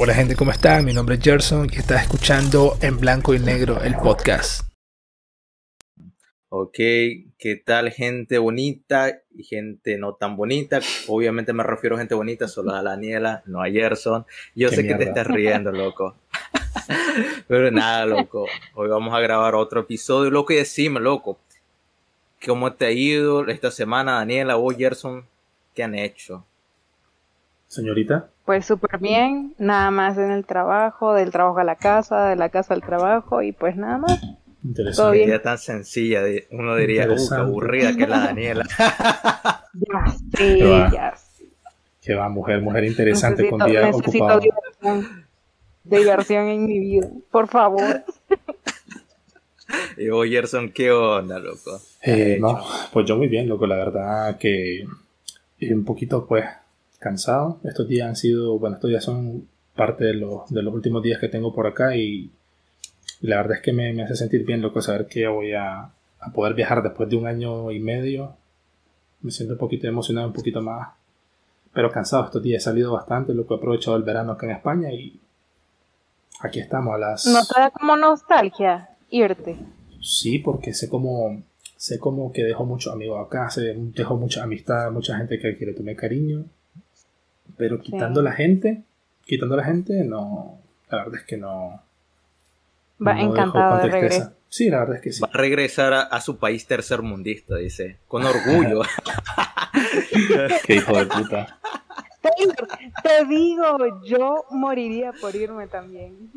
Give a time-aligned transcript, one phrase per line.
[0.00, 0.84] Hola gente, ¿cómo están?
[0.84, 4.62] Mi nombre es Gerson y estás escuchando En Blanco y Negro, el podcast.
[6.50, 10.78] Ok, ¿qué tal gente bonita y gente no tan bonita?
[11.08, 14.24] Obviamente me refiero a gente bonita, solo a Daniela, no a Gerson.
[14.54, 16.14] Yo sé que te estás riendo, loco.
[17.48, 18.46] Pero nada, loco.
[18.74, 21.40] Hoy vamos a grabar otro episodio, loco, y decime, loco,
[22.46, 25.26] ¿cómo te ha ido esta semana, Daniela, vos, Gerson?
[25.74, 26.44] ¿Qué han hecho?
[27.68, 32.36] Señorita, Pues súper bien, nada más en el trabajo, del trabajo a la casa, de
[32.36, 34.20] la casa al trabajo y pues nada más.
[34.20, 34.32] Todo
[34.64, 35.12] interesante.
[35.16, 35.28] bien.
[35.28, 36.20] Idea tan sencilla,
[36.50, 38.66] uno diría, uh, qué aburrida que es la Daniela.
[39.74, 40.90] Ya va.
[40.92, 41.44] ya sé.
[42.02, 44.40] Que va, mujer, mujer interesante Necesito, con día necesito ocupado.
[44.40, 45.26] diversión,
[45.84, 48.02] diversión en mi vida, por favor.
[49.98, 51.80] y vos, Gerson, ¿qué onda, loco?
[52.02, 52.60] ¿Qué has Eh, no,
[52.92, 56.44] pues yo muy bien, loco, la verdad que eh, un poquito pues
[56.98, 57.60] cansado.
[57.64, 61.20] Estos días han sido, bueno, estos días son parte de los, de los últimos días
[61.20, 62.30] que tengo por acá y,
[63.20, 65.90] y la verdad es que me, me hace sentir bien, loco, saber que voy a,
[66.20, 68.34] a poder viajar después de un año y medio.
[69.20, 70.88] Me siento un poquito emocionado, un poquito más,
[71.72, 72.24] pero cansado.
[72.24, 75.20] Estos días he salido bastante, loco, he aprovechado el verano acá en España y
[76.40, 77.26] aquí estamos a las...
[77.26, 79.56] ¿No te da como nostalgia irte?
[80.00, 81.42] Sí, porque sé como
[81.76, 83.48] sé como que dejo muchos amigos acá,
[83.94, 86.44] dejo mucha amistad, mucha gente que, que le tomé cariño,
[87.58, 88.24] pero quitando Sí.
[88.24, 88.82] la gente,
[89.26, 90.58] quitando la gente, no,
[90.90, 91.82] la verdad es que no.
[93.06, 94.32] Va no encantado de regreso.
[94.48, 95.20] Sí, la verdad es que sí.
[95.20, 97.98] Va a regresar a, a su país tercermundista, dice.
[98.08, 98.80] Con orgullo.
[100.66, 101.58] Qué hijo de puta.
[102.20, 102.68] Taylor,
[103.02, 106.30] te digo, yo moriría por irme también.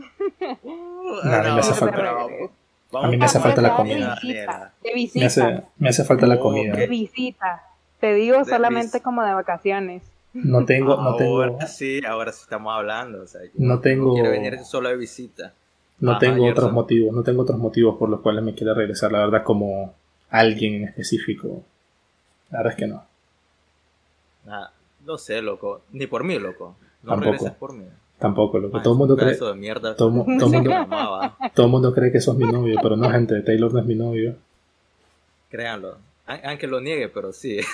[1.23, 2.49] Nada, No, me hace pero falta- vamos-
[2.93, 3.95] a mí me hace falta la comida.
[3.95, 4.19] De Daniela.
[4.21, 6.75] visita, de Me visita, hace, me hace falta la comida.
[6.75, 7.63] de visita.
[7.99, 10.03] Te digo solamente como de vacaciones.
[10.33, 13.21] No tengo, no tengo, sí, ahora sí estamos hablando.
[13.23, 15.53] O sea, No tengo- quiero venir solo de visita.
[15.99, 19.11] no Ajá, tengo otros motivos, no tengo otros motivos por los cuales me quiera regresar,
[19.11, 19.93] la verdad, como
[20.29, 21.63] alguien en específico.
[22.49, 23.03] La verdad es que no.
[24.47, 24.71] Ah,
[25.05, 25.81] no sé, loco.
[25.91, 26.75] Ni por mí, loco.
[27.03, 27.31] No Tampoco.
[27.31, 27.85] regreses por mí.
[28.19, 29.29] Tampoco, lo que Ah, todo el mundo un cree.
[29.31, 29.95] pedazo de mierda.
[29.95, 30.71] Todo, todo mundo,
[31.55, 34.35] todo mundo cree que sos mi novio, pero no, gente, Taylor no es mi novio.
[35.49, 35.97] Créanlo.
[36.27, 37.59] An- Aunque lo niegue, pero sí.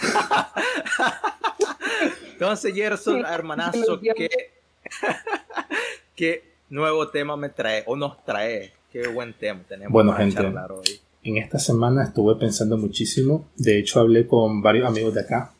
[2.40, 4.16] Entonces, Gerson, hermanazo, Ilusión.
[4.16, 4.30] ¿qué,
[6.16, 8.72] ¿qué nuevo tema me trae o nos trae?
[8.92, 10.42] Qué buen tema tenemos Bueno, para gente.
[10.42, 11.00] charlar hoy.
[11.24, 13.50] En esta semana estuve pensando muchísimo.
[13.58, 15.54] De hecho, hablé con varios amigos de acá.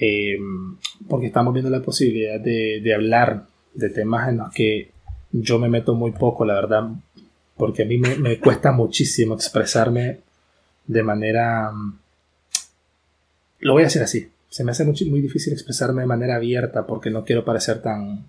[0.00, 0.36] eh,
[1.08, 4.90] porque estamos viendo la posibilidad de, de hablar de temas en los que
[5.32, 6.88] yo me meto muy poco, la verdad.
[7.56, 10.20] Porque a mí me, me cuesta muchísimo expresarme
[10.86, 11.70] de manera...
[11.72, 11.98] mm,
[13.60, 14.28] Lo voy a decir así.
[14.48, 18.24] Se me hace muy, muy difícil expresarme de manera abierta porque no quiero parecer tan,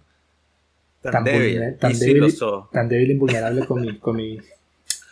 [1.01, 1.77] Tan, tan débil.
[1.77, 2.25] tan sí débil-
[2.71, 4.39] tan débil e invulnerable con, mi- con, mi-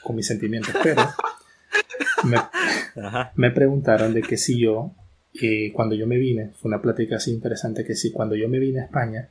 [0.04, 0.74] con mis sentimientos.
[0.84, 1.02] Pero
[2.24, 2.38] me,
[3.36, 4.92] me preguntaron de que si yo,
[5.42, 8.60] eh, cuando yo me vine, fue una plática así interesante, que si cuando yo me
[8.60, 9.30] vine a España,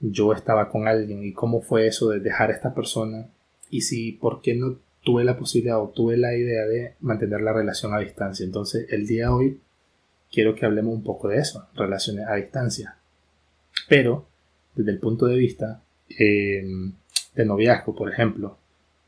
[0.00, 3.26] yo estaba con alguien y cómo fue eso de dejar a esta persona
[3.68, 7.52] y si, por qué no tuve la posibilidad o tuve la idea de mantener la
[7.52, 8.44] relación a distancia.
[8.44, 9.60] Entonces, el día de hoy
[10.30, 12.96] quiero que hablemos un poco de eso, relaciones a distancia.
[13.88, 14.26] Pero,
[14.74, 16.64] desde el punto de vista eh,
[17.34, 18.58] de noviazgo, por ejemplo,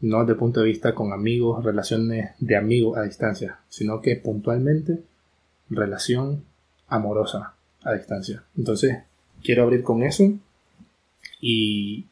[0.00, 4.16] no desde el punto de vista con amigos, relaciones de amigos a distancia, sino que
[4.16, 4.98] puntualmente
[5.70, 6.44] relación
[6.88, 7.54] amorosa
[7.84, 8.44] a distancia.
[8.56, 8.98] Entonces,
[9.42, 10.24] quiero abrir con eso
[11.40, 12.06] y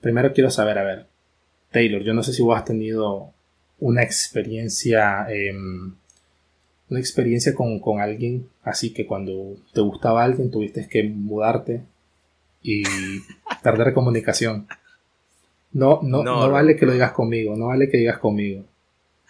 [0.00, 1.06] primero quiero saber, a ver,
[1.70, 3.32] Taylor, yo no sé si vos has tenido
[3.80, 5.94] una experiencia, em,
[6.90, 11.82] una experiencia con, con alguien, así que cuando te gustaba alguien tuviste que mudarte
[12.62, 12.82] y
[13.62, 14.66] perder comunicación.
[15.72, 18.64] No, no, No, no, vale que lo digas conmigo, no vale que digas conmigo.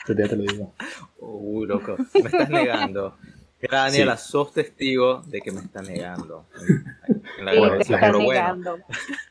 [0.07, 0.73] Desde ya te lo digo.
[1.19, 1.97] Uy, loco.
[2.15, 3.17] Me estás negando.
[3.61, 6.47] Daniela, sos testigo de que me está negando.
[7.39, 7.53] En, la
[7.83, 8.19] Sí, bueno.
[8.21, 8.79] negando.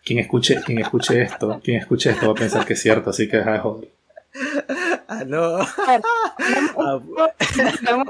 [0.04, 3.30] Quien escuche, quien escuche esto, quien escuche esto va a pensar que es cierto, así
[3.30, 3.90] que deja de joder.
[5.10, 5.60] Ah, ver,
[6.78, 7.00] Ah,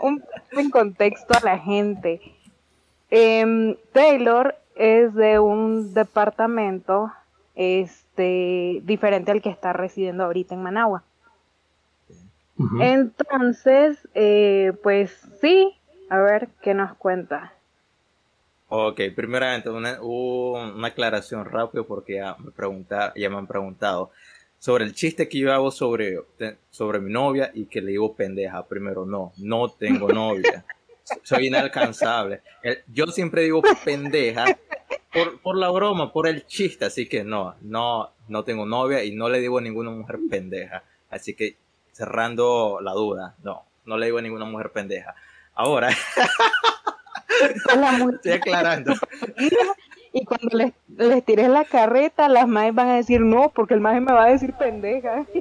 [0.02, 2.22] un en contexto a la gente.
[3.10, 7.12] Em, Taylor es de un departamento
[7.56, 11.04] este, diferente al que está residiendo ahorita en Managua.
[12.82, 15.74] Entonces, eh, pues sí,
[16.10, 17.54] a ver qué nos cuenta.
[18.70, 24.12] Ok, primeramente una, un- una aclaración rápido porque ya me, pregunta, ya me han preguntado
[24.60, 26.20] sobre el chiste que yo hago sobre,
[26.72, 28.66] sobre mi novia y que le digo pendeja.
[28.68, 30.66] Primero, no, no tengo novia.
[31.24, 32.42] Soy inalcanzable.
[32.64, 34.46] El- yo siempre digo pendeja
[35.14, 39.16] por, por, la broma, por el chiste, así que no, no, no tengo novia y
[39.16, 40.84] no le digo a ninguna mujer pendeja.
[41.10, 41.56] Así que
[41.94, 45.16] cerrando la duda, no, no le digo a ninguna mujer pendeja.
[45.56, 45.90] Ahora,
[48.14, 48.94] estoy aclarando.
[50.20, 53.82] Y cuando les, les tires la carreta, las madres van a decir no, porque el
[53.82, 55.26] maje me va a decir pendeja.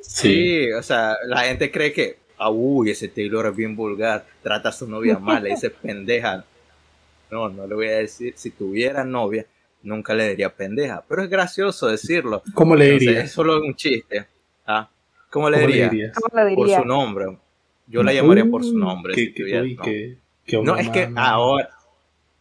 [0.00, 4.70] Sí, o sea, la gente cree que, ah, uy, ese Taylor es bien vulgar, trata
[4.70, 6.44] a su novia mal, le dice pendeja.
[7.30, 9.44] No, no le voy a decir, si tuviera novia,
[9.82, 12.42] nunca le diría pendeja, pero es gracioso decirlo.
[12.54, 13.20] ¿Cómo le diría?
[13.20, 14.26] Es solo un chiste.
[14.66, 14.88] ¿Ah?
[15.30, 16.12] ¿Cómo le diría?
[16.54, 17.26] Por su nombre.
[17.86, 19.14] Yo la llamaría por su nombre.
[20.62, 21.68] no, es que ahora,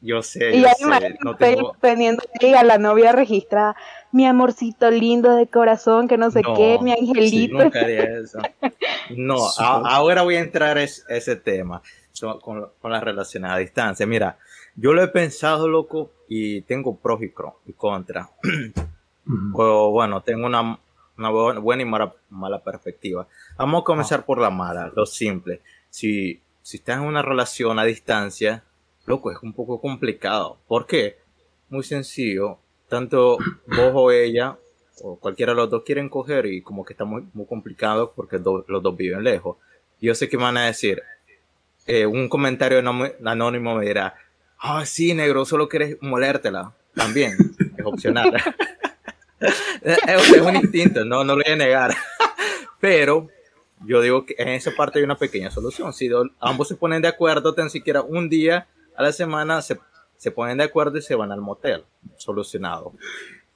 [0.01, 1.75] yo sé, y yo sé, no tengo...
[1.81, 2.23] teniendo
[2.55, 3.75] a la novia registrada,
[4.11, 7.57] mi amorcito lindo de corazón, que no sé qué, mi angelito.
[7.57, 8.39] nunca haría eso.
[9.09, 11.81] No, ahora voy a entrar a ese tema
[12.41, 14.05] con, con las relaciones a distancia.
[14.05, 14.37] Mira,
[14.75, 18.29] yo lo he pensado, loco, y tengo pros y, contras.
[19.53, 20.79] o bueno, tengo una,
[21.17, 23.27] una buena y mala, mala, perspectiva.
[23.57, 25.61] Vamos a comenzar por la mala, lo simple.
[25.89, 28.63] Si, si estás en una relación a distancia,
[29.07, 30.59] loco, es un poco complicado.
[30.67, 31.17] ¿Por qué?
[31.69, 32.59] Muy sencillo.
[32.87, 34.57] Tanto vos o ella,
[35.01, 38.37] o cualquiera de los dos quieren coger y como que está muy, muy complicado porque
[38.37, 39.57] los dos viven lejos.
[39.99, 41.01] Yo sé que van a decir,
[41.87, 42.79] eh, un comentario
[43.25, 44.13] anónimo me dirá,
[44.59, 46.73] ah, sí, negro, solo quieres molértela.
[46.93, 47.35] También,
[47.77, 48.33] es opcional.
[49.81, 51.95] es un instinto, no, no lo voy a negar.
[52.79, 53.29] Pero
[53.85, 55.93] yo digo que en esa parte hay una pequeña solución.
[55.93, 56.09] Si
[56.39, 58.67] ambos se ponen de acuerdo, tan siquiera un día
[58.97, 59.79] a la semana se,
[60.17, 61.85] se ponen de acuerdo y se van al motel.
[62.17, 62.93] Solucionado.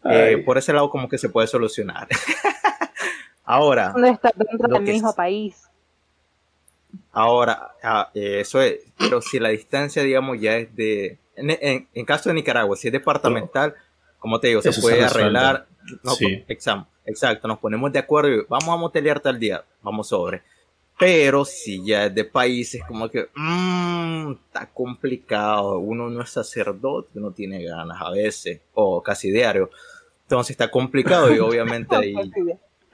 [0.05, 2.07] Eh, por ese lado como que se puede solucionar.
[3.43, 3.93] Ahora.
[3.97, 5.63] No está dentro del mismo país.
[7.11, 12.29] Ahora, ah, eso es, pero si la distancia, digamos, ya es de, en, en, caso
[12.29, 13.75] de Nicaragua, si es departamental,
[14.19, 15.67] como te digo, se puede arreglar.
[17.05, 20.41] exacto, nos ponemos de acuerdo y vamos a motelear tal día, vamos sobre.
[21.01, 27.17] Pero si ya es de países como que, mmm, está complicado, uno no es sacerdote,
[27.17, 29.71] uno tiene ganas a veces, o casi diario.
[30.21, 32.13] Entonces está complicado y obviamente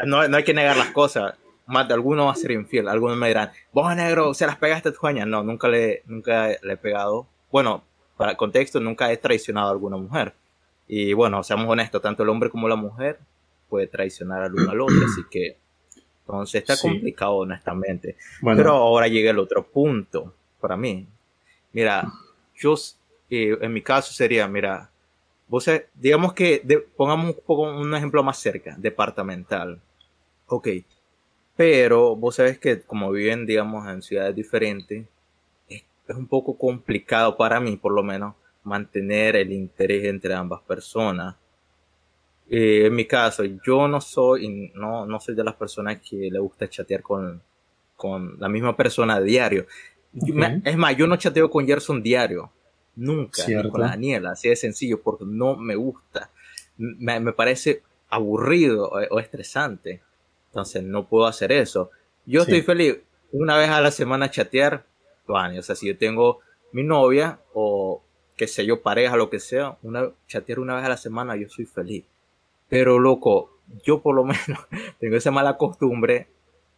[0.05, 1.33] no, no hay que negar las cosas.
[1.65, 4.87] Más de alguno va a ser infiel, algunos me dirán, vos negro, ¿se las pegaste
[4.87, 7.27] a tu No, nunca le, nunca le he pegado.
[7.51, 7.83] Bueno,
[8.15, 10.33] para el contexto, nunca he traicionado a alguna mujer.
[10.87, 13.19] Y bueno, seamos honestos, tanto el hombre como la mujer
[13.67, 15.57] puede traicionar al uno al otro, así que
[16.27, 18.17] entonces está complicado honestamente.
[18.43, 21.07] Pero ahora llega el otro punto para mí.
[21.71, 22.11] Mira,
[22.55, 22.75] yo
[23.29, 24.89] eh, en mi caso sería, mira,
[25.47, 26.61] vos, digamos que
[26.97, 29.79] pongamos un, poco, un ejemplo más cerca, departamental.
[30.47, 30.67] Ok,
[31.55, 35.05] pero vos sabes que como viven, digamos, en ciudades diferentes,
[35.69, 40.61] es, es un poco complicado para mí, por lo menos, mantener el interés entre ambas
[40.61, 41.35] personas.
[42.49, 46.39] Eh, en mi caso, yo no soy, no, no soy de las personas que le
[46.39, 47.41] gusta chatear con,
[47.95, 49.65] con la misma persona a diario.
[50.63, 52.51] es más, yo no chateo con Gerson diario.
[52.95, 53.43] Nunca.
[53.69, 56.31] con la Daniela, así de sencillo, porque no me gusta.
[56.77, 60.01] Me, me parece aburrido o, o, estresante.
[60.47, 61.91] Entonces no puedo hacer eso.
[62.25, 62.97] Yo estoy feliz
[63.31, 64.85] una vez a la semana chatear.
[65.27, 66.39] Bueno, o sea, si yo tengo
[66.71, 68.01] mi novia o
[68.35, 71.49] qué sé yo, pareja, lo que sea, una, chatear una vez a la semana, yo
[71.49, 72.05] soy feliz.
[72.69, 74.67] Pero loco, yo por lo menos
[74.99, 76.27] tengo esa mala costumbre.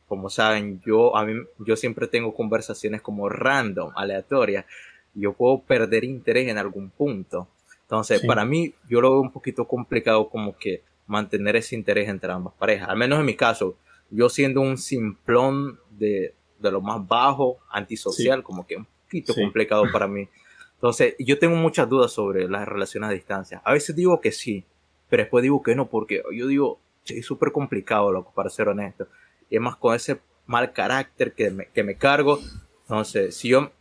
[0.07, 4.65] Como saben, yo, a mí, yo siempre tengo conversaciones como random, aleatorias.
[5.13, 7.47] Yo puedo perder interés en algún punto.
[7.83, 12.31] Entonces, para mí, yo lo veo un poquito complicado como que mantener ese interés entre
[12.31, 12.89] ambas parejas.
[12.89, 13.77] Al menos en mi caso,
[14.11, 19.85] yo siendo un simplón de, de lo más bajo, antisocial, como que un poquito complicado
[19.91, 20.27] para mí.
[20.75, 23.61] Entonces, yo tengo muchas dudas sobre las relaciones a distancia.
[23.65, 24.63] A veces digo que sí,
[25.09, 29.07] pero después digo que no, porque yo digo, es súper complicado, loco, para ser honesto.
[29.49, 32.39] Y es más con ese mal carácter que me, que me cargo.
[32.81, 33.71] Entonces, si yo,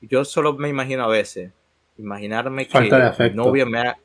[0.00, 1.52] yo solo me imagino a veces,
[1.98, 2.90] imaginarme que mi
[3.34, 3.98] novia me ha...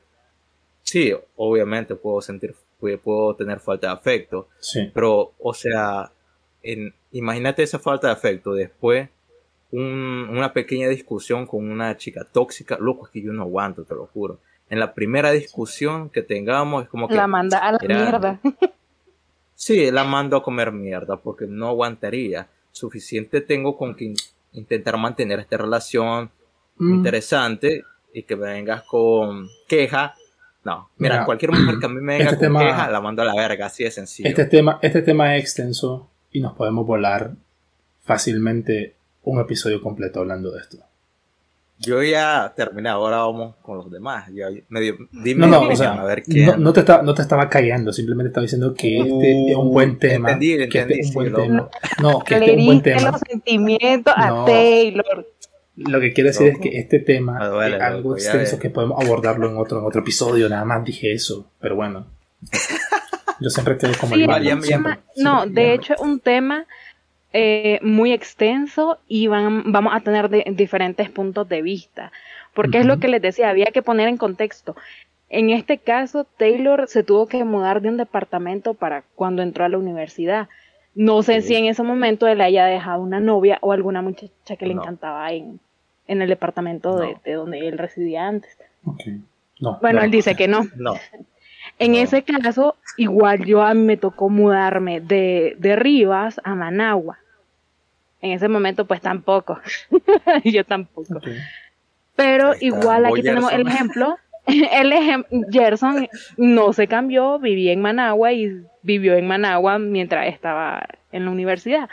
[0.84, 4.48] Sí, obviamente puedo sentir, puedo tener falta de afecto.
[4.60, 4.90] Sí.
[4.94, 6.12] Pero, o sea,
[6.64, 9.10] en, imagínate esa falta de afecto después
[9.72, 14.08] una pequeña discusión con una chica tóxica, loco, es que yo no aguanto, te lo
[14.08, 14.40] juro.
[14.70, 17.16] En la primera discusión que tengamos es como que...
[17.16, 18.40] La manda a la mierda.
[19.60, 22.48] Sí, la mando a comer mierda porque no aguantaría.
[22.72, 24.14] Suficiente tengo con que
[24.54, 26.32] intentar mantener esta relación
[26.78, 26.94] mm.
[26.94, 27.84] interesante
[28.14, 30.16] y que me vengas con queja.
[30.64, 33.26] No, mira, cualquier mujer que a mí me venga este con queja, la mando a
[33.26, 34.30] la verga, así de sencillo.
[34.30, 37.34] Este tema, este tema es extenso y nos podemos volar
[38.04, 40.78] fácilmente un episodio completo hablando de esto.
[41.80, 44.30] Yo ya terminé, ahora vamos con los demás.
[44.34, 46.46] Ya, medio, dime, no, no, o sea, a ver qué.
[46.58, 50.32] No, te no te estaba callando, simplemente estaba diciendo que este es un buen tema.
[50.32, 50.70] Entendí, entendí.
[50.70, 51.70] Que este es un buen tema.
[52.02, 53.12] No, que este es un buen tema.
[53.12, 55.28] los sentimientos a Taylor.
[55.78, 59.58] Lo que quiero decir es que este tema es algo extenso que podemos abordarlo en
[59.58, 60.50] otro, en otro episodio.
[60.50, 62.08] Nada más dije eso, pero bueno.
[63.40, 64.28] Yo siempre quedo como el
[65.16, 66.66] No, de hecho es un tema
[67.32, 72.12] eh, muy extenso y van, vamos a tener diferentes puntos de vista.
[72.54, 74.76] Porque es lo que les decía, había que poner en contexto.
[75.30, 79.70] En este caso, Taylor se tuvo que mudar de un departamento para cuando entró a
[79.70, 80.50] la universidad.
[80.96, 84.66] No sé si en ese momento él haya dejado una novia o alguna muchacha que
[84.66, 85.60] le encantaba en,
[86.08, 88.58] en, el departamento de, donde él residía antes.
[89.82, 90.68] bueno, él dice que no.
[90.76, 90.96] No.
[91.80, 97.20] En ese caso, igual yo a mí me tocó mudarme de, de Rivas a Managua.
[98.22, 99.60] En ese momento, pues tampoco.
[100.44, 101.22] yo tampoco.
[102.18, 104.18] Pero igual aquí tenemos el ejemplo.
[104.46, 110.88] El ejemplo, Gerson no se cambió, vivía en Managua y vivió en Managua mientras estaba
[111.12, 111.88] en la universidad.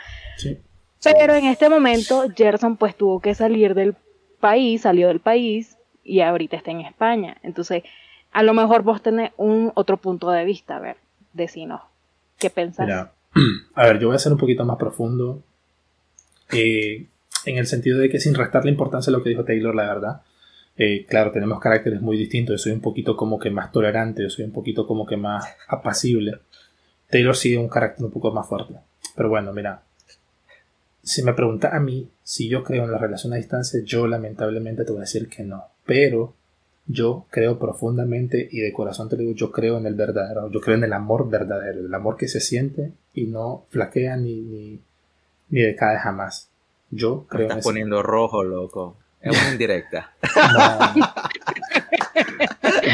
[1.03, 3.95] Pero en este momento, Gerson pues tuvo que salir del
[4.39, 7.37] país, salió del país y ahorita está en España.
[7.43, 7.83] Entonces,
[8.37, 10.97] a lo mejor vos tenés un otro punto de vista, a ver,
[11.33, 11.81] decinos,
[12.37, 12.87] ¿qué pensás?
[13.73, 15.41] a ver, yo voy a ser un poquito más profundo,
[16.51, 17.07] eh,
[17.47, 19.87] en el sentido de que sin restar la importancia de lo que dijo Taylor, la
[19.87, 20.21] verdad,
[20.77, 24.29] eh, claro, tenemos caracteres muy distintos, yo soy un poquito como que más tolerante, yo
[24.29, 26.37] soy un poquito como que más apacible.
[27.09, 28.75] Taylor sigue un carácter un poco más fuerte.
[29.15, 29.81] Pero bueno, mira,
[31.01, 34.85] si me pregunta a mí si yo creo en la relación a distancia, yo lamentablemente
[34.85, 35.63] te voy a decir que no.
[35.87, 36.35] Pero
[36.87, 40.77] yo creo profundamente y de corazón te digo, yo creo en el verdadero, yo creo
[40.77, 44.79] en el amor verdadero, el amor que se siente y no flaquea ni, ni,
[45.49, 46.49] ni decae jamás.
[46.89, 48.95] Yo creo Estás poniendo rojo, loco.
[49.21, 50.13] Es una indirecta.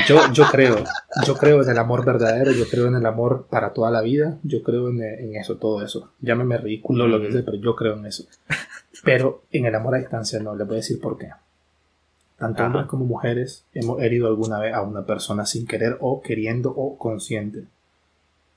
[0.08, 0.84] Yo, yo creo,
[1.26, 4.38] yo creo en el amor verdadero, yo creo en el amor para toda la vida,
[4.44, 6.12] yo creo en, en eso, todo eso.
[6.20, 8.26] Llámeme ridículo lo que sea, pero yo creo en eso.
[9.04, 11.30] Pero en el amor a distancia no, les voy a decir por qué.
[12.38, 16.72] Tanto hombres como mujeres hemos herido alguna vez a una persona sin querer o queriendo
[16.72, 17.66] o consciente.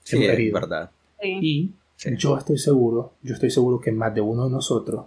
[0.02, 0.90] Sí, es verdad.
[1.22, 1.72] Y
[2.16, 5.06] yo estoy seguro, yo estoy seguro que más de uno de nosotros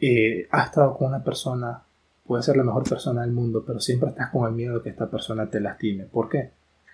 [0.00, 1.82] eh, ha estado con una persona,
[2.26, 4.90] puede ser la mejor persona del mundo, pero siempre estás con el miedo de que
[4.90, 6.04] esta persona te lastime.
[6.04, 6.50] ¿Por qué?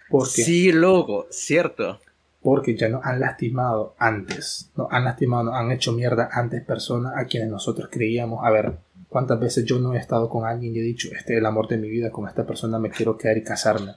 [0.09, 2.00] Porque, sí, loco, cierto.
[2.43, 7.15] Porque ya nos han lastimado antes, nos han lastimado, nos han hecho mierda antes personas
[7.17, 10.79] a quienes nosotros creíamos, a ver, ¿Cuántas veces yo no he estado con alguien y
[10.79, 13.39] he dicho, este es el amor de mi vida, con esta persona me quiero quedar
[13.39, 13.93] y casarme?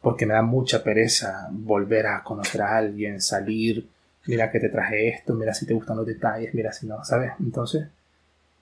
[0.00, 3.88] Porque me da mucha pereza volver a conocer a alguien, salir,
[4.26, 7.32] mira que te traje esto, mira si te gustan los detalles, mira si no, ¿sabes?
[7.40, 7.88] Entonces,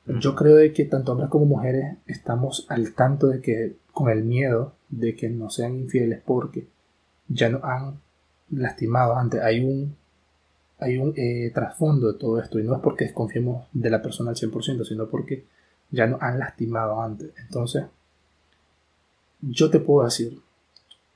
[0.07, 4.23] yo creo de que tanto hombres como mujeres estamos al tanto de que, con el
[4.23, 6.67] miedo de que no sean infieles porque
[7.29, 8.01] ya no han
[8.51, 9.41] lastimado antes.
[9.43, 9.97] Hay un
[10.79, 14.31] hay un eh, trasfondo de todo esto y no es porque desconfiemos de la persona
[14.31, 15.45] al 100%, sino porque
[15.95, 17.31] ya nos han lastimado antes.
[17.39, 17.85] Entonces,
[19.41, 20.41] yo te puedo decir,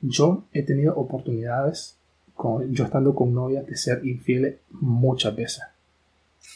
[0.00, 1.96] yo he tenido oportunidades,
[2.34, 5.64] con, yo estando con novia, de ser infiel muchas veces.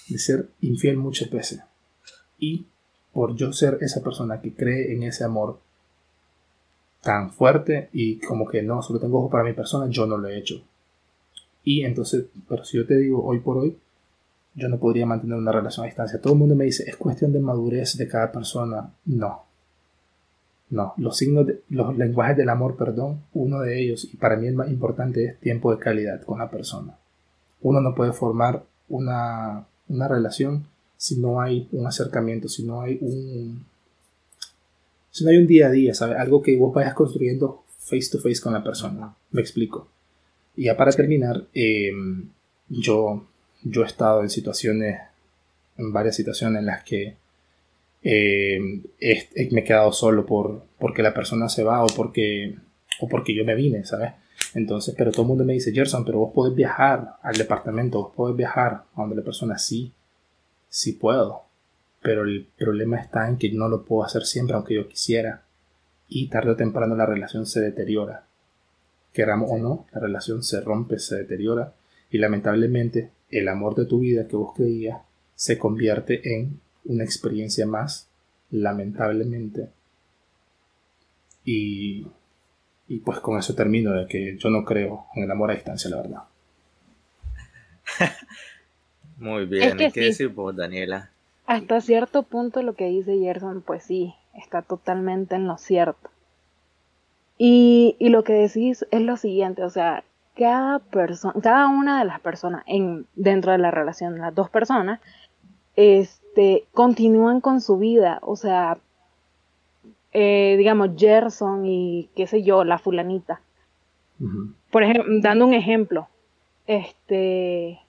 [0.08, 1.60] De ser infiel muchas veces.
[2.38, 2.66] Y
[3.12, 5.60] por yo ser esa persona que cree en ese amor
[7.02, 10.28] tan fuerte y como que no, solo tengo ojo para mi persona, yo no lo
[10.28, 10.62] he hecho.
[11.64, 13.76] Y entonces, pero si yo te digo hoy por hoy,
[14.54, 16.20] yo no podría mantener una relación a distancia.
[16.20, 18.92] Todo el mundo me dice, es cuestión de madurez de cada persona.
[19.06, 19.44] No.
[20.70, 24.46] No, los signos, de, los lenguajes del amor, perdón, uno de ellos, y para mí
[24.46, 26.96] el más importante es tiempo de calidad con la persona.
[27.60, 30.66] Uno no puede formar una, una relación
[30.96, 33.66] si no hay un acercamiento, si no hay un,
[35.10, 36.16] si no hay un día a día, ¿sabes?
[36.16, 39.14] Algo que vos vayas construyendo face to face con la persona.
[39.30, 39.88] Me explico.
[40.56, 42.30] Y ya para terminar, em,
[42.68, 43.26] yo
[43.62, 45.00] yo he estado en situaciones,
[45.76, 47.16] en varias situaciones en las que
[48.02, 52.56] eh, me he quedado solo por, porque la persona se va o porque,
[53.00, 54.12] o porque yo me vine, ¿sabes?
[54.54, 58.12] Entonces, pero todo el mundo me dice, Gerson, pero vos podés viajar al departamento, vos
[58.14, 59.92] podés viajar a donde la persona sí,
[60.68, 61.42] sí puedo.
[62.02, 65.44] Pero el problema está en que no lo puedo hacer siempre aunque yo quisiera.
[66.08, 68.26] Y tarde o temprano la relación se deteriora.
[69.12, 71.72] Queramos o no, la relación se rompe, se deteriora.
[72.10, 75.00] Y lamentablemente el amor de tu vida que vos creías
[75.34, 78.08] se convierte en una experiencia más,
[78.50, 79.68] lamentablemente.
[81.44, 82.06] Y,
[82.86, 85.90] y pues con eso termino de que yo no creo en el amor a distancia,
[85.90, 86.22] la verdad.
[89.16, 91.10] Muy bien, ¿qué decir vos, Daniela?
[91.46, 96.10] Hasta cierto punto lo que dice Gerson, pues sí, está totalmente en lo cierto.
[97.38, 100.04] Y, y lo que decís es lo siguiente, o sea,
[100.36, 105.00] cada persona, cada una de las personas en, dentro de la relación, las dos personas,
[105.76, 108.78] este, continúan con su vida, o sea,
[110.12, 113.40] eh, digamos, Gerson y qué sé yo, la fulanita.
[114.70, 116.08] Por ejemplo, dando un ejemplo,
[116.66, 117.80] este,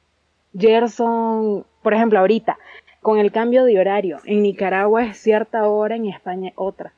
[0.57, 2.57] Gerson, por ejemplo, ahorita,
[3.01, 6.93] con el cambio de horario, en Nicaragua es cierta hora, en España otra.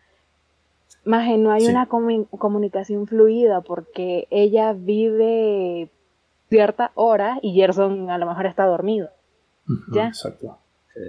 [1.06, 5.90] Más no hay una comunicación fluida porque ella vive
[6.50, 9.10] cierta hora y Gerson a lo mejor está dormido.
[9.92, 10.08] ¿Ya?
[10.08, 10.58] Exacto.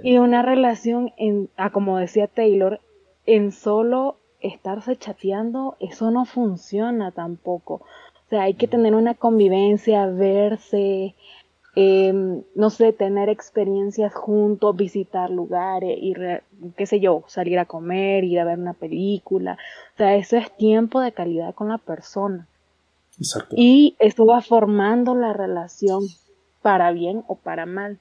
[0.03, 2.79] Y una relación, en, a como decía Taylor,
[3.25, 7.75] en solo estarse chateando, eso no funciona tampoco.
[7.75, 11.15] O sea, hay que tener una convivencia, verse,
[11.79, 16.41] Em, no sé, tener experiencias juntos, visitar lugares, ir,
[16.75, 19.59] qué sé yo, salir a comer, ir a ver una película.
[19.93, 22.47] O sea, eso es tiempo de calidad con la persona.
[23.19, 23.53] Exacto.
[23.55, 26.01] Y eso va formando la relación
[26.63, 27.99] para bien o para mal.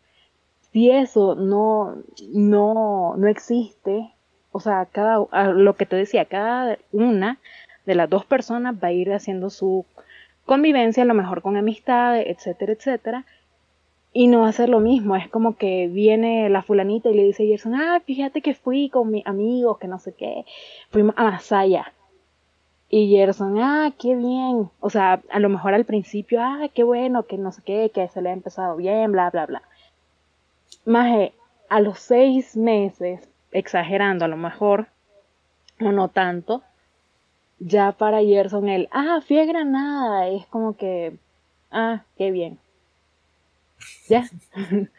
[0.73, 1.97] Si eso no,
[2.33, 4.11] no, no existe,
[4.53, 7.41] o sea, cada, lo que te decía, cada una
[7.85, 9.85] de las dos personas va a ir haciendo su
[10.47, 13.27] convivencia, a lo mejor con amistades, etcétera, etcétera
[14.17, 17.47] y no ser lo mismo, es como que viene la fulanita y le dice a
[17.49, 20.47] Gerson, ah, fíjate que fui con mis amigos, que no sé qué,
[20.89, 21.93] fuimos a Masaya.
[22.89, 24.71] Y Gerson, ah, qué bien.
[24.81, 28.09] O sea, a lo mejor al principio, ah, qué bueno, que no sé qué, que
[28.09, 29.63] se le ha empezado bien, bla, bla, bla.
[30.87, 31.31] Más
[31.69, 34.87] a los seis meses, exagerando a lo mejor,
[35.79, 36.63] o no tanto,
[37.59, 41.19] ya para Gerson el, ah, fui a Granada, es como que,
[41.71, 42.59] ah, qué bien.
[44.09, 44.29] ¿Ya?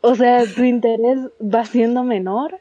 [0.00, 2.60] o sea, tu interés va siendo menor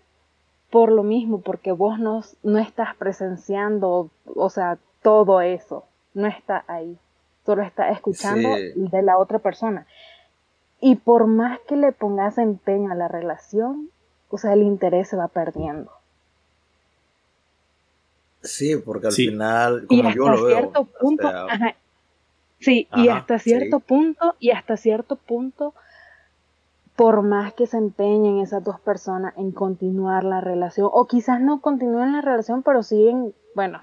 [0.69, 6.63] por lo mismo, porque vos no, no estás presenciando, o sea, todo eso, no está
[6.67, 6.97] ahí,
[7.45, 9.87] solo está escuchando de la otra persona.
[10.81, 13.89] Y por más que le pongas empeño a la relación,
[14.29, 15.91] o sea, el interés se va perdiendo.
[18.41, 21.29] Sí, porque al final, como yo lo veo, punto,
[22.59, 25.73] Sí, y hasta cierto punto, y hasta cierto punto,
[26.95, 31.61] por más que se empeñen esas dos personas en continuar la relación, o quizás no
[31.61, 33.81] continúen la relación, pero siguen, bueno,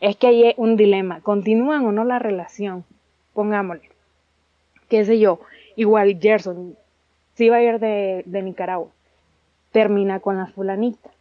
[0.00, 2.84] es que hay un dilema, continúan o no la relación,
[3.32, 3.88] pongámosle,
[4.88, 5.40] qué sé yo,
[5.76, 6.76] igual Gerson,
[7.34, 8.88] si va a ir de, de Nicaragua,
[9.70, 11.11] termina con la fulanita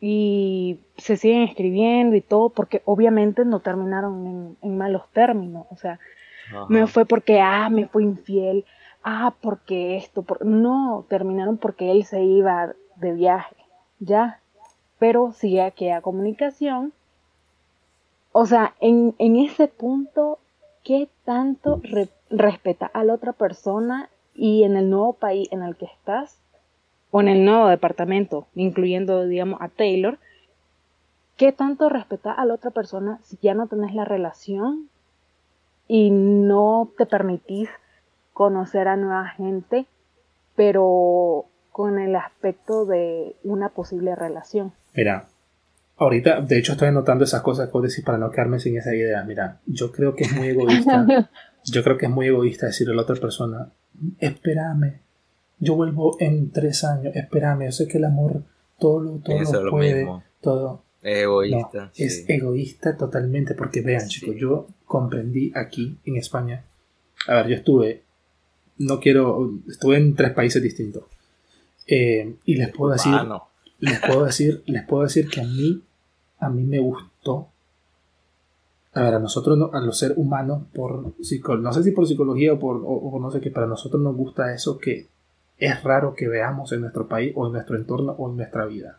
[0.00, 5.98] y se siguen escribiendo y todo, porque obviamente no terminaron en, malos términos, o sea,
[6.68, 8.64] no fue porque, ah, me fue infiel,
[9.02, 10.44] ah, porque esto, por...
[10.44, 13.56] no, terminaron porque él se iba de viaje,
[13.98, 14.40] ya,
[14.98, 16.92] pero sigue aquella comunicación,
[18.32, 20.38] o sea, en, en ese punto,
[20.82, 21.80] ¿qué tanto
[22.30, 26.43] respeta a la otra persona y en el nuevo país en el que estás?
[27.16, 30.18] O en el nuevo departamento, incluyendo, digamos, a Taylor,
[31.36, 34.88] ¿qué tanto respetas a la otra persona si ya no tenés la relación
[35.86, 37.68] y no te permitís
[38.32, 39.86] conocer a nueva gente,
[40.56, 44.72] pero con el aspecto de una posible relación?
[44.92, 45.28] Mira,
[45.96, 48.92] ahorita, de hecho, estoy anotando esas cosas que vos decís para no quedarme sin esa
[48.92, 49.22] idea.
[49.22, 51.06] Mira, yo creo que es muy egoísta.
[51.64, 53.68] yo creo que es muy egoísta decirle a la otra persona,
[54.18, 55.03] espérame,
[55.58, 58.42] yo vuelvo en tres años, espérame, yo sé que el amor
[58.78, 60.08] todo lo, todo lo puede,
[60.40, 60.82] todo.
[61.02, 61.90] Es egoísta.
[61.94, 66.64] Es egoísta totalmente, porque vean, chicos, yo comprendí aquí en España.
[67.28, 68.02] A ver, yo estuve,
[68.78, 71.04] no quiero, estuve en tres países distintos.
[71.86, 73.12] Eh, y les puedo decir,
[73.78, 75.82] les puedo decir, les puedo decir que a mí,
[76.38, 77.48] a mí me gustó.
[78.94, 82.58] A ver, a nosotros, a los seres humanos, por no sé si por psicología o
[82.58, 85.08] por o no sé qué, para nosotros nos gusta eso que
[85.64, 88.98] es raro que veamos en nuestro país o en nuestro entorno o en nuestra vida.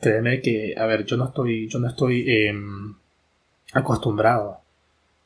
[0.00, 2.94] Créeme que, a ver, yo no estoy, yo no estoy em,
[3.72, 4.58] acostumbrado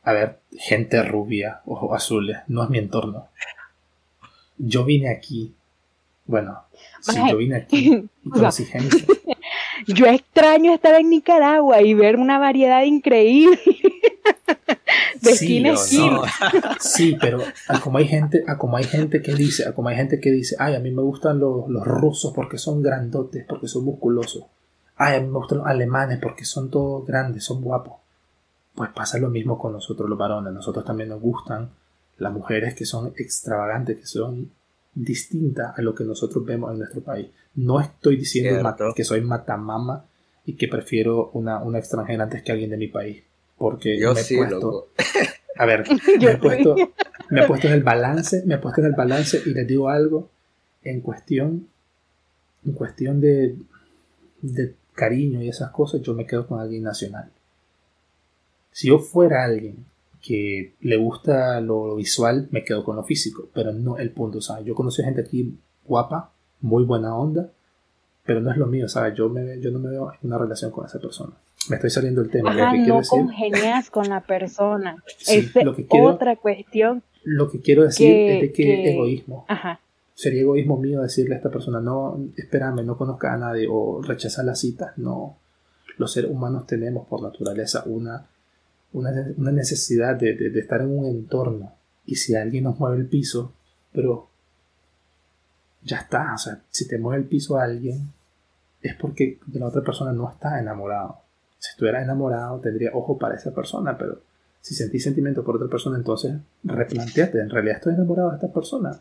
[0.02, 3.28] a ver gente rubia, o azules, no es mi entorno.
[4.58, 5.54] Yo vine aquí,
[6.26, 6.64] bueno,
[7.00, 8.96] sí, yo vine aquí y conocí gente.
[9.86, 13.58] Yo extraño estar en Nicaragua y ver una variedad increíble
[15.20, 15.64] de sí,
[16.80, 17.40] Sí, pero
[17.82, 20.80] como hay gente, como hay gente que dice, como hay gente que dice, ay, a
[20.80, 24.44] mí me gustan los, rusos porque son grandotes, porque son musculosos.
[24.96, 27.94] Ay, a mí me gustan los alemanes porque son todos grandes, son guapos.
[28.74, 30.52] Pues pasa lo mismo con nosotros los varones.
[30.52, 31.70] Nosotros también nos gustan
[32.18, 34.50] las mujeres que son extravagantes, que son
[34.94, 37.28] distinta a lo que nosotros vemos en nuestro país.
[37.54, 40.06] No estoy diciendo que soy matamama
[40.44, 43.24] y que prefiero una, una, extranjera antes que alguien de mi país.
[43.56, 44.88] Porque yo me he puesto.
[45.56, 45.84] A ver,
[46.20, 46.74] me he, puesto,
[47.30, 49.88] me he puesto en el balance, me he puesto en el balance y les digo
[49.88, 50.28] algo
[50.82, 51.68] en cuestión,
[52.66, 53.54] en cuestión de,
[54.42, 57.30] de cariño y esas cosas, yo me quedo con alguien nacional.
[58.72, 59.84] Si yo fuera alguien
[60.20, 64.64] que le gusta lo visual, me quedo con lo físico, pero no el punto, ¿sabes?
[64.64, 67.50] Yo conocí gente aquí guapa, muy buena onda,
[68.24, 69.14] pero no es lo mío, ¿sabes?
[69.14, 71.34] Yo, me, yo no me veo en una relación con esa persona.
[71.68, 72.52] Me estoy saliendo el tema.
[72.52, 75.02] Ajá, no congenias con la persona.
[75.26, 75.52] es
[75.90, 77.02] otra cuestión.
[77.22, 79.44] Lo que quiero decir es de que, egoísmo.
[79.48, 79.80] Ajá.
[80.14, 84.44] Sería egoísmo mío decirle a esta persona, no, espérame, no conozca a nadie o rechazar
[84.44, 84.96] las citas.
[84.96, 85.36] No.
[85.98, 88.26] Los seres humanos tenemos por naturaleza una,
[88.92, 91.72] una, necesidad de, de, estar en un entorno.
[92.06, 93.52] Y si alguien nos mueve el piso,
[93.92, 94.28] pero
[95.84, 96.34] ya está.
[96.34, 98.12] O sea, si te mueve el piso a alguien,
[98.82, 101.18] es porque la otra persona no está enamorado.
[101.58, 104.20] Si estuviera enamorado, tendría ojo para esa persona, pero
[104.60, 109.00] si sentís sentimiento por otra persona, entonces replanteate, en realidad estoy enamorado de esta persona.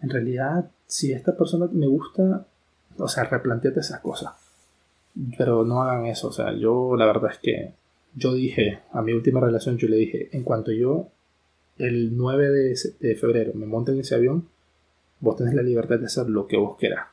[0.00, 2.44] En realidad, si esta persona me gusta,
[2.98, 4.32] o sea, replanteate esas cosas.
[5.36, 7.74] Pero no hagan eso, o sea, yo la verdad es que
[8.14, 11.08] yo dije, a mi última relación yo le dije, en cuanto yo
[11.78, 14.48] el 9 de, de febrero me monte en ese avión,
[15.22, 17.06] vos tenés la libertad de hacer lo que vos querás.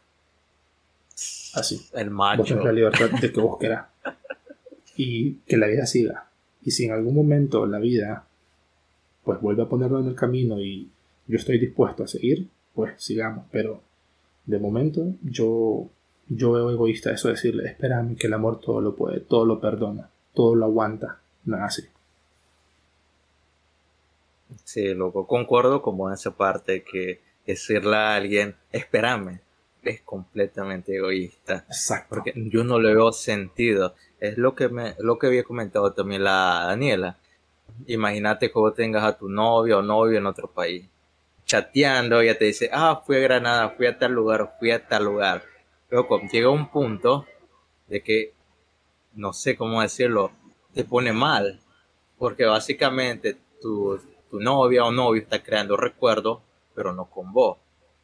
[1.53, 1.87] Así.
[1.93, 2.39] El macho.
[2.39, 3.85] Vos tenés la libertad de que vos querás
[4.97, 6.27] y que la vida siga.
[6.63, 8.25] Y si en algún momento la vida
[9.23, 10.89] pues vuelve a ponerlo en el camino y
[11.27, 13.45] yo estoy dispuesto a seguir, pues sigamos.
[13.51, 13.81] Pero
[14.45, 15.87] de momento yo,
[16.27, 19.61] yo veo egoísta eso de decirle, espérame que el amor todo lo puede, todo lo
[19.61, 21.19] perdona, todo lo aguanta.
[21.45, 21.83] No es así.
[24.63, 29.41] Sí, loco, concuerdo como en esa parte que decirle a alguien, espérame,
[29.83, 31.65] es completamente egoísta.
[31.67, 32.07] Exacto.
[32.09, 33.95] Porque yo no le veo sentido.
[34.19, 37.17] Es lo que me, lo que había comentado también la Daniela.
[37.87, 40.85] Imagínate vos tengas a tu novio o novio en otro país.
[41.45, 45.05] Chateando, ella te dice, ah, fui a Granada, fui a tal lugar, fui a tal
[45.05, 45.43] lugar.
[45.87, 47.25] Pero llega un punto
[47.87, 48.33] de que,
[49.13, 50.31] no sé cómo decirlo,
[50.73, 51.59] te pone mal.
[52.17, 56.41] Porque básicamente tu, tu novia o novio está creando recuerdos,
[56.79, 57.57] pero no con vos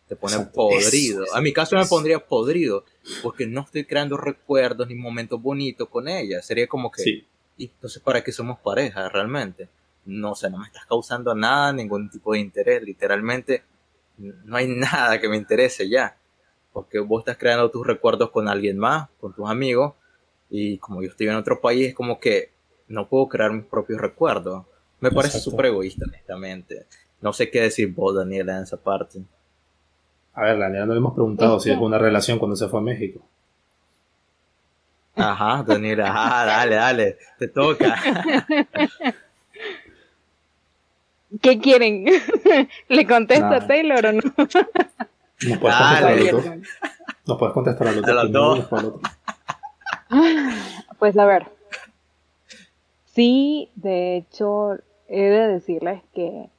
[0.05, 1.25] te pone podrido.
[1.33, 2.83] a mi caso me pondría podrido,
[3.23, 6.41] porque no estoy creando recuerdos ni momentos bonitos con ella.
[6.41, 7.25] Sería como que,
[7.57, 9.69] ¿y entonces para qué somos pareja realmente?
[10.05, 12.83] No sé, no me estás causando nada, ningún tipo de interés.
[12.83, 13.63] Literalmente,
[14.17, 16.17] no hay nada que me interese ya.
[16.71, 19.93] Porque vos estás creando tus recuerdos con alguien más, con tus amigos,
[20.49, 22.51] y como yo estoy en otro país, es como que
[22.89, 24.65] no puedo crear mis propios recuerdos.
[24.99, 26.85] Me parece súper egoísta, honestamente.
[27.21, 29.19] No sé qué decir vos, Daniela, en esa parte.
[30.33, 32.83] A ver, Daniela, no le hemos preguntado si es una relación cuando se fue a
[32.83, 33.21] México.
[35.15, 37.95] Ajá, Daniela, ah, dale, dale, te toca.
[41.41, 42.05] ¿Qué quieren?
[42.89, 44.21] ¿Le contesto a Taylor o no?
[45.47, 46.45] Nos puedes contestar a los dos.
[47.25, 47.91] Nos puedes contestar a
[48.23, 48.67] los dos.
[50.99, 51.47] Pues a ver.
[53.05, 54.77] Sí, de hecho,
[55.09, 56.49] he de decirles que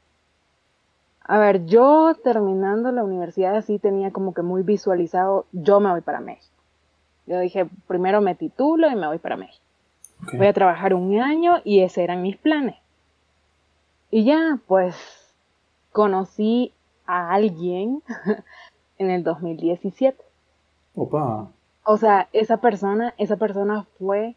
[1.29, 6.01] a ver, yo terminando la universidad así tenía como que muy visualizado, yo me voy
[6.01, 6.55] para México.
[7.27, 9.65] Yo dije, primero me titulo y me voy para México.
[10.35, 12.77] Voy a trabajar un año y ese eran mis planes.
[14.11, 14.95] Y ya, pues,
[15.91, 16.73] conocí
[17.07, 18.03] a alguien
[18.99, 20.17] en el 2017.
[20.95, 21.51] Opa.
[21.85, 24.37] O sea, esa persona, esa persona fue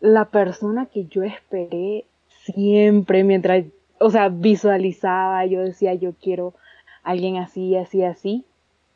[0.00, 2.06] la persona que yo esperé
[2.44, 3.64] siempre mientras
[4.02, 6.54] o sea, visualizaba, yo decía, yo quiero
[7.02, 8.44] alguien así, así, así.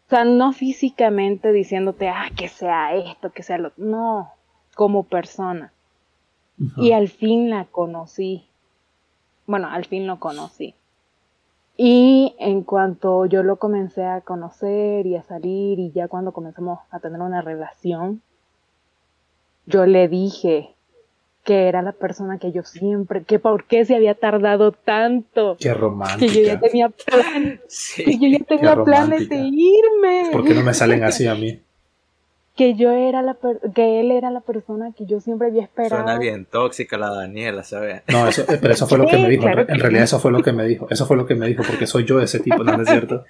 [0.07, 4.31] O sea, no físicamente diciéndote, ah, que sea esto, que sea lo no,
[4.75, 5.73] como persona.
[6.77, 8.47] Y al fin la conocí.
[9.47, 10.75] Bueno, al fin lo conocí.
[11.77, 16.79] Y en cuanto yo lo comencé a conocer y a salir y ya cuando comenzamos
[16.91, 18.23] a tener una relación,
[19.67, 20.76] yo le dije,
[21.47, 25.57] que era la persona que yo siempre, que por qué se había tardado tanto.
[25.61, 26.33] Qué romántica.
[26.33, 27.61] Que yo ya tenía planes,
[27.97, 30.31] que yo ya tenía planes de irme.
[30.33, 31.63] ¿Por qué no me salen así a mí?
[32.57, 33.37] Que yo era la
[33.75, 36.03] que él era la persona que yo siempre había esperado.
[36.03, 38.01] Suena bien tóxica la Daniela, ¿sabes?
[38.09, 39.47] No, eso, eh, pero eso fue lo que me dijo.
[39.47, 40.87] en realidad eso fue lo que me dijo.
[40.89, 43.27] Eso fue lo que me dijo porque soy yo ese tipo, ¿no es cierto?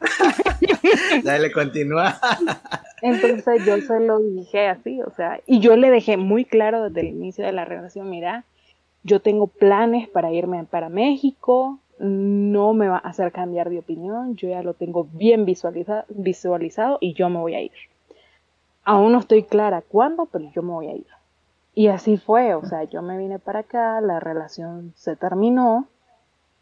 [1.22, 2.18] Dale, continúa.
[3.02, 7.00] Entonces yo se lo dije así, o sea, y yo le dejé muy claro desde
[7.00, 8.44] el inicio de la relación, mira,
[9.02, 14.36] yo tengo planes para irme para México, no me va a hacer cambiar de opinión,
[14.36, 17.72] yo ya lo tengo bien visualizado y yo me voy a ir.
[18.84, 21.06] Aún no estoy clara cuándo, pero yo me voy a ir.
[21.74, 25.86] Y así fue, o sea, yo me vine para acá, la relación se terminó.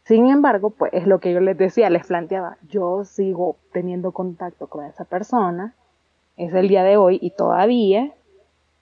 [0.03, 4.67] Sin embargo, pues es lo que yo les decía, les planteaba, yo sigo teniendo contacto
[4.67, 5.73] con esa persona,
[6.37, 8.13] es el día de hoy y todavía,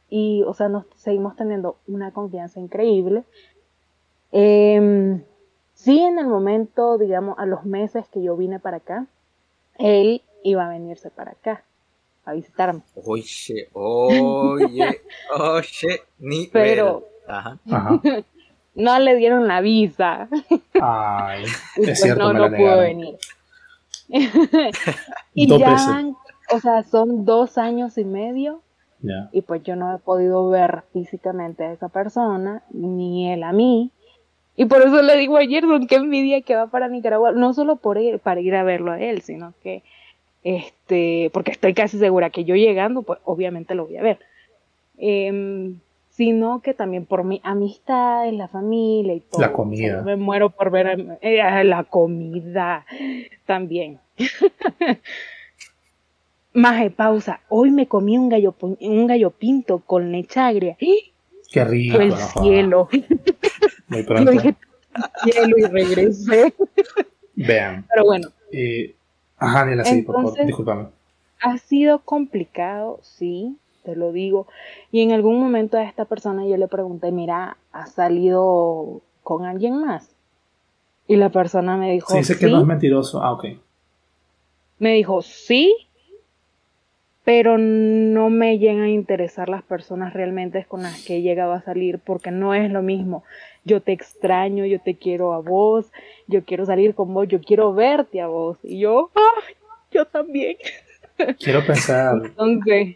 [0.09, 3.23] y, o sea, nos seguimos teniendo una confianza increíble.
[4.31, 5.21] Eh,
[5.73, 9.05] sí, en el momento, digamos, a los meses que yo vine para acá,
[9.77, 11.63] él iba a venirse para acá
[12.25, 12.81] a visitarme.
[12.95, 15.01] Oye, oye,
[15.37, 17.59] oye, ni Pero Ajá.
[18.75, 20.27] no le dieron la visa.
[20.81, 21.45] Ay,
[21.77, 23.17] es cierto, no, no pudo venir.
[25.33, 26.03] y ya,
[26.53, 28.61] o sea, son dos años y medio.
[29.33, 33.91] Y pues yo no he podido ver físicamente a esa persona, ni él a mí.
[34.55, 37.75] Y por eso le digo a Gerson que envidia que va para Nicaragua, no solo
[37.75, 39.83] por ir, para ir a verlo a él, sino que,
[40.45, 44.19] este, porque estoy casi segura que yo llegando, pues obviamente lo voy a ver.
[44.97, 45.79] Em,
[46.11, 49.41] sino que también por mi amistad en la familia y todo.
[49.41, 50.01] La comida.
[50.03, 52.85] me muero por ver a, eh, la comida
[53.45, 53.99] también.
[56.53, 57.41] Maje, pausa.
[57.49, 60.77] Hoy me comí un gallo, un gallo pinto con leche agria.
[61.51, 61.99] Qué rico.
[61.99, 62.89] El cielo.
[63.87, 64.31] Muy pronto.
[65.23, 66.53] cielo y regresé.
[67.35, 67.85] Vean.
[67.89, 68.29] Pero bueno.
[68.51, 68.95] Eh,
[69.37, 70.87] ajá, Nela, sí, por favor, discúlpame.
[71.41, 74.47] Ha sido complicado, sí, te lo digo.
[74.91, 79.81] Y en algún momento a esta persona yo le pregunté, mira, ¿has salido con alguien
[79.81, 80.09] más?
[81.07, 82.11] Y la persona me dijo.
[82.11, 83.21] Se dice que no es mentiroso.
[83.21, 83.45] Ah, ok.
[84.79, 85.75] Me dijo, sí,
[87.23, 91.61] pero no me llegan a interesar las personas realmente con las que he llegado a
[91.61, 93.23] salir porque no es lo mismo.
[93.63, 95.91] Yo te extraño, yo te quiero a vos,
[96.27, 98.57] yo quiero salir con vos, yo quiero verte a vos.
[98.63, 99.55] Y yo, ¡ay!
[99.91, 100.57] Yo también.
[101.39, 102.19] Quiero pensar.
[102.25, 102.95] Entonces.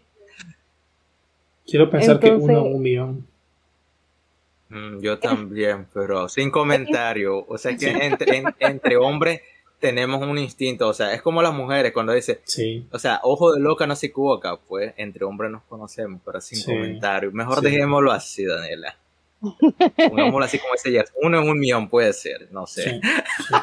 [1.66, 3.28] Quiero pensar que uno un millón.
[4.70, 7.46] Mm, yo también, pero sin comentario.
[7.48, 9.42] O sea que entre, entre hombres
[9.80, 12.86] tenemos un instinto, o sea, es como las mujeres cuando dice, sí.
[12.92, 16.64] o sea, ojo de loca no se equivoca, pues entre hombres nos conocemos, pero sin
[16.64, 17.32] comentario.
[17.32, 18.98] Mejor dejémoslo así, Daniela.
[20.10, 21.06] Pongámoslo así como ese ya.
[21.22, 23.00] Uno en un millón puede ser, no sé.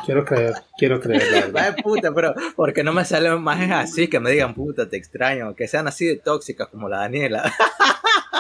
[0.07, 1.51] quiero creer, quiero creer.
[1.51, 5.57] Vaya puta, pero porque no me salen más así que me digan puta, te extraño,
[5.57, 7.53] que sean así de tóxicas como la Daniela.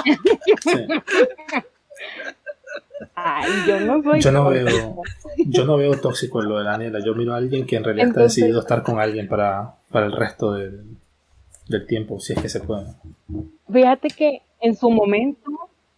[3.14, 5.02] Ay, yo no soy yo no veo
[5.46, 7.00] yo no veo tóxico en lo de Daniela.
[7.04, 10.12] Yo miro a alguien que en realidad ha decidido estar con alguien para, para el
[10.12, 10.84] resto del,
[11.68, 12.86] del tiempo si es que se puede.
[13.70, 15.50] Fíjate que en su momento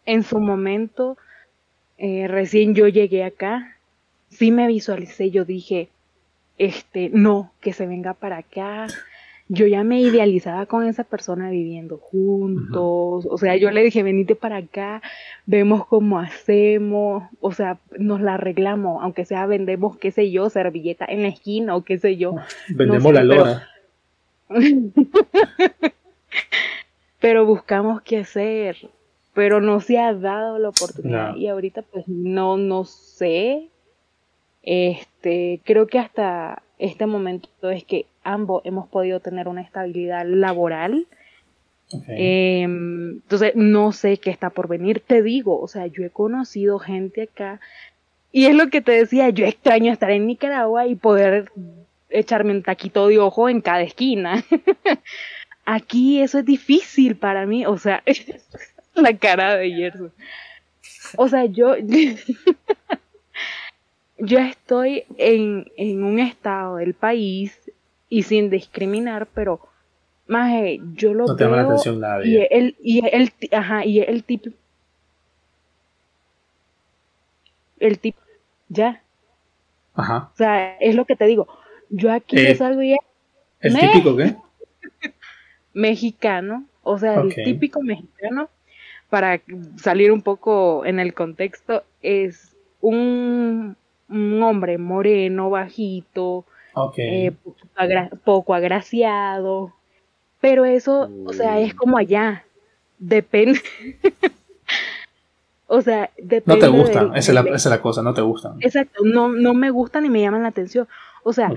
[0.04, 1.16] en su momento
[1.98, 3.76] eh, recién yo llegué acá
[4.30, 5.88] sí me visualicé yo dije
[6.58, 8.86] este no que se venga para acá
[9.48, 14.34] yo ya me idealizaba con esa persona viviendo juntos, o sea, yo le dije, venite
[14.34, 15.02] para acá,
[15.46, 21.04] vemos cómo hacemos, o sea, nos la arreglamos, aunque sea vendemos, qué sé yo, servilleta
[21.08, 22.34] en la esquina o qué sé yo.
[22.68, 23.68] Vendemos la lona.
[27.20, 27.46] Pero...
[27.46, 28.76] buscamos qué hacer,
[29.32, 33.68] pero no se ha dado la oportunidad y ahorita pues no, no sé,
[34.62, 41.06] este, creo que hasta este momento es que ambos hemos podido tener una estabilidad laboral.
[42.08, 45.00] Em, entonces, no sé qué está por venir.
[45.00, 47.60] Te digo, o sea, yo he conocido gente acá
[48.36, 51.50] y es lo que te decía, yo extraño estar en Nicaragua y poder
[52.10, 54.44] echarme un taquito de ojo en cada esquina.
[55.64, 58.02] Aquí eso es difícil para mí, o sea,
[58.94, 60.12] la cara de Gerson.
[61.16, 61.76] O sea, yo
[64.18, 67.58] yo estoy en, en un estado del país
[68.08, 69.60] y sin discriminar, pero
[70.26, 70.52] más
[70.94, 74.50] yo lo no te llama la atención y el y el ajá, y el tipo
[77.78, 78.20] el tipo
[78.68, 79.02] ya.
[79.94, 80.30] Ajá.
[80.32, 81.46] O sea, es lo que te digo.
[81.88, 82.96] Yo aquí eh, salgo y
[83.60, 84.36] ¿El típico qué?
[85.72, 88.48] Mexicano, o sea, el típico mexicano
[89.10, 89.40] para
[89.76, 93.76] salir un poco en el contexto es un
[94.08, 96.44] un hombre moreno, bajito,
[96.96, 97.32] eh,
[98.24, 99.72] poco, agraciado,
[100.40, 102.44] pero eso, o sea, es como allá,
[102.98, 103.60] depende.
[105.66, 106.42] o sea, depende.
[106.46, 108.56] No te gusta, esa, es la, cosa, no te gustan.
[108.60, 110.86] Exacto, no, no me gustan ni me llaman la atención.
[111.22, 111.50] O sea,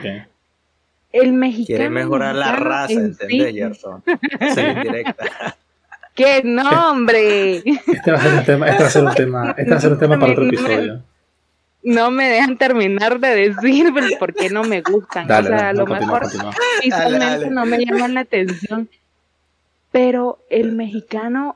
[1.12, 1.78] el mexicano.
[1.78, 4.04] Quiere mejorar la raza, ¿entendés, Gerson?
[4.38, 5.56] indirecta.
[6.16, 7.58] ¡Qué nombre!
[7.88, 9.82] Este va a ser un tema, este va a ser un tema, este va a
[9.82, 11.02] ser un tema para otro episodio.
[11.84, 15.26] No me dejan terminar de decir por qué no me gustan.
[15.32, 16.24] o sea, a lo mejor
[16.84, 18.90] visualmente no me llaman la atención.
[19.92, 21.56] Pero el mexicano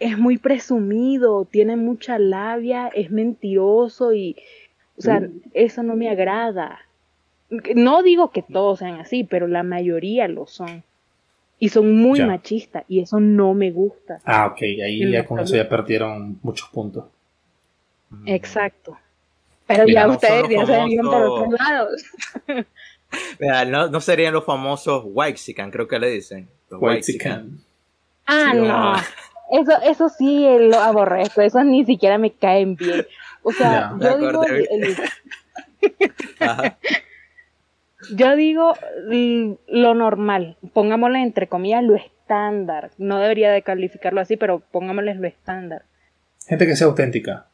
[0.00, 4.36] es muy presumido, tiene mucha labia, es mentiroso y,
[4.96, 5.40] o sea, uh.
[5.54, 6.80] eso no me agrada.
[7.74, 10.82] No digo que todos sean así, pero la mayoría lo son.
[11.60, 14.20] Y son muy machistas y eso no me gusta.
[14.24, 17.06] Ah, ok, ahí ya con eso ya perdieron muchos puntos.
[18.26, 18.96] Exacto.
[19.68, 22.02] Pero ya ustedes ya se iban para otros lados.
[23.70, 26.48] no, no, serían los famosos Waxican, creo que le dicen.
[26.70, 26.80] Los
[28.26, 28.94] Ah, no.
[29.50, 33.06] Eso, eso sí lo aborrezco, eso ni siquiera me caen bien.
[33.42, 34.44] O sea, yo digo
[38.14, 38.74] yo digo
[39.68, 42.90] lo normal, pongámosle entre comillas lo estándar.
[42.98, 45.84] No debería de calificarlo así, pero pongámosle lo estándar.
[46.46, 47.47] Gente que sea auténtica.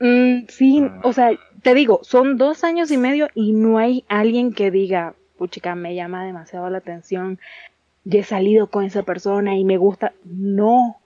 [0.00, 1.00] Mm, sí, ah.
[1.04, 1.30] o sea,
[1.62, 5.94] te digo, son dos años y medio y no hay alguien que diga, puchica, me
[5.94, 7.38] llama demasiado la atención,
[8.04, 10.12] ya he salido con esa persona y me gusta.
[10.24, 10.98] No.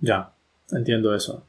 [0.00, 0.32] Ya,
[0.72, 1.44] entiendo eso.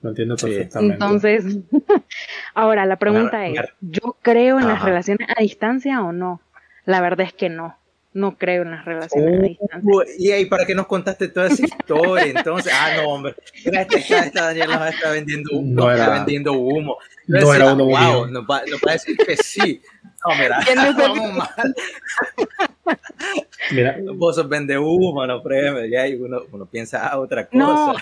[0.00, 0.94] Lo entiendo perfectamente.
[0.94, 1.58] Entonces,
[2.54, 6.40] ahora la pregunta es, ¿yo creo en las relaciones a distancia o no?
[6.86, 7.76] La verdad es que no
[8.14, 9.90] no creo en las relaciones a distancia.
[10.18, 12.24] Y ahí, ¿para qué nos contaste toda esa historia?
[12.24, 15.74] Entonces, ah, no, hombre, esta, esta, Daniela nos está vendiendo humo.
[15.74, 16.98] No era, vendiendo humo.
[17.26, 19.80] No, era uno wow, nos va, nos va, a decir que sí.
[20.26, 20.60] No, mira,
[20.98, 21.74] vamos mal.
[23.70, 23.96] Mira.
[24.14, 27.56] Vos sos vende humo, no premios, ya uno, uno piensa a otra cosa.
[27.56, 27.94] No,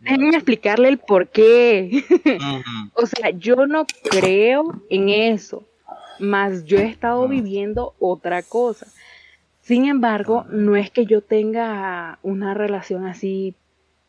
[0.00, 2.04] déjenme explicarle el por qué.
[2.94, 5.64] O sea, yo no creo en eso,
[6.18, 8.86] más yo he estado viviendo otra cosa.
[9.70, 13.54] Sin embargo, no es que yo tenga una relación así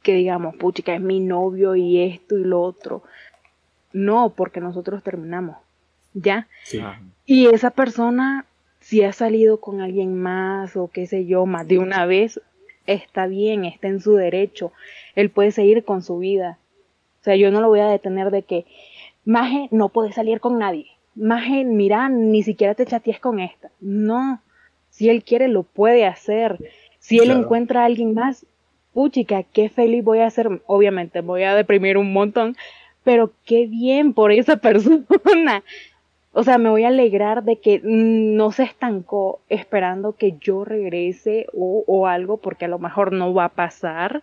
[0.02, 3.04] que digamos, puchica, es mi novio y esto y lo otro.
[3.93, 5.58] No, porque nosotros terminamos.
[6.15, 6.47] ¿Ya?
[7.28, 8.47] Y esa persona,
[8.80, 12.41] si ha salido con alguien más o qué sé yo, más de una vez,
[12.88, 14.71] está bien, está en su derecho.
[15.13, 16.58] Él puede seguir con su vida.
[17.19, 18.65] O sea, yo no lo voy a detener de que,
[19.26, 20.88] Maje, no puedes salir con nadie.
[21.13, 23.69] Maje, mira, ni siquiera te chatees con esta.
[23.80, 24.41] No,
[25.02, 26.60] si él quiere, lo puede hacer.
[27.00, 28.46] Si él encuentra a alguien más,
[28.94, 30.62] puchica, qué feliz voy a ser.
[30.68, 32.56] Obviamente voy a deprimir un montón,
[33.04, 35.64] pero qué bien por esa persona.
[36.34, 41.48] O sea, me voy a alegrar de que no se estancó esperando que yo regrese
[41.52, 44.22] o, o algo, porque a lo mejor no va a pasar,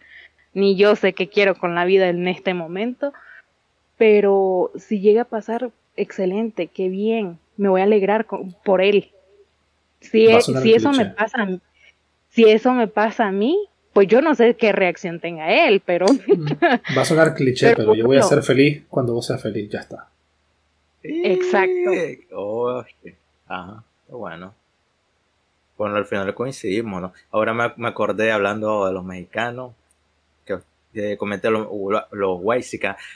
[0.55, 3.13] ni yo sé qué quiero con la vida en este momento,
[3.97, 8.29] pero si llega a pasar, excelente, qué bien, me voy a alegrar
[8.65, 9.11] por él.
[10.01, 10.29] Si,
[10.63, 11.49] si eso me pasa,
[12.31, 13.59] si eso me pasa a mí,
[13.93, 16.07] pues yo no sé qué reacción tenga él, pero...
[16.07, 16.47] Mm,
[16.97, 19.81] va a sonar cliché, pero, yo voy a ser feliz cuando vos seas feliz, ya
[19.81, 20.09] está.
[21.03, 21.91] Exacto.
[22.33, 22.85] Oh,
[23.49, 24.55] ajá, bueno.
[25.77, 27.13] Bueno, al final coincidimos, ¿no?
[27.31, 29.73] Ahora me, me acordé hablando de los mexicanos,
[30.93, 31.69] que comenté los,
[32.13, 32.41] los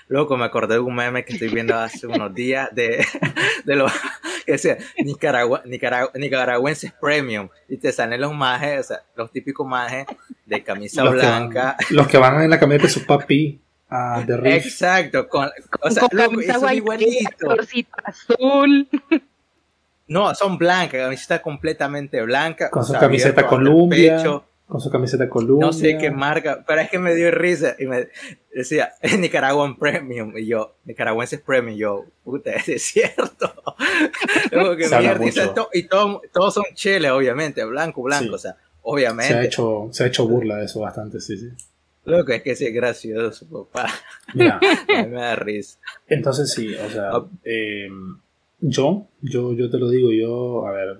[0.08, 3.04] Luego me acordé de un meme que estoy viendo hace unos días de,
[3.64, 3.92] de los
[4.46, 7.48] que decía Nicaragua, nicaragüenses premium.
[7.68, 10.06] Y te salen los majes, o sea, los típicos majes
[10.46, 11.76] de camisa blanca.
[11.90, 13.60] los que van en la camioneta de su papi.
[13.90, 15.50] Uh, de Exacto, con,
[15.82, 17.54] o sea, con camisa igualito.
[18.04, 18.88] azul.
[20.06, 22.70] No, son blancas, camiseta completamente blanca.
[22.70, 24.42] Con su camiseta Columbia.
[24.72, 25.66] Con su camiseta Columbia.
[25.66, 28.08] No sé qué marca, pero es que me dio risa y me
[28.54, 28.94] decía
[29.78, 33.52] Premium y yo, Nicaragüenses Premium, y yo, puta, es cierto.
[35.74, 39.34] y, todos son cheles, obviamente, blanco, blanco, o sea, obviamente.
[39.34, 41.50] Se ha, hecho, se ha hecho burla de eso bastante, sí, sí.
[42.06, 43.92] Lo que es que sí es gracioso, papá.
[44.32, 44.58] Mira.
[44.88, 45.78] me da risa.
[46.06, 47.26] Entonces sí, o sea, ah.
[47.44, 48.16] em,
[48.58, 50.98] yo, yo, yo te lo digo, yo, a ver,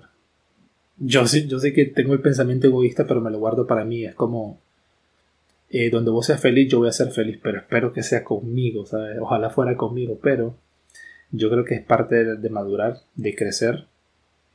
[0.97, 4.05] yo sé, yo sé que tengo el pensamiento egoísta, pero me lo guardo para mí.
[4.05, 4.59] Es como,
[5.69, 8.85] eh, donde vos seas feliz, yo voy a ser feliz, pero espero que sea conmigo,
[8.85, 9.17] ¿sabes?
[9.19, 10.55] Ojalá fuera conmigo, pero
[11.31, 13.87] yo creo que es parte de, madurar, de crecer,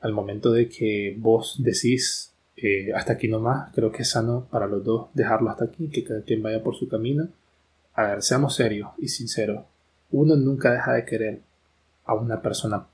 [0.00, 4.66] al momento de que vos decís, eh, hasta aquí nomás, creo que es sano para
[4.68, 7.28] los dos dejarlo hasta aquí, que cada quien vaya por su camino.
[7.94, 9.64] A ver, seamos serios y sinceros.
[10.12, 11.40] Uno nunca deja de querer
[12.04, 12.86] a una persona